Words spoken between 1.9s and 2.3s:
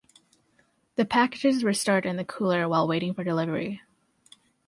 in the